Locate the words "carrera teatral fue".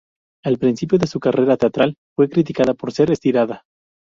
1.19-2.27